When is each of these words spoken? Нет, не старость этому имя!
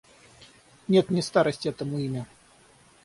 Нет, 0.87 1.11
не 1.11 1.21
старость 1.21 1.67
этому 1.67 1.99
имя! 1.99 2.25